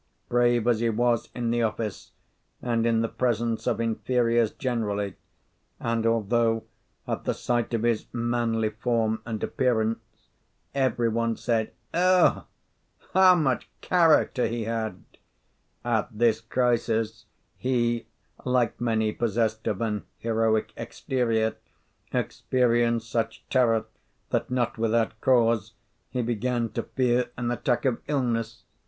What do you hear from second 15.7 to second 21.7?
at this crisis, he, like many possessed of an heroic exterior,